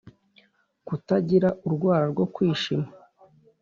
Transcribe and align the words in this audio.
kutagira 0.87 1.49
urwara 1.65 2.05
rwo 2.13 2.25
kwishima 2.33 2.87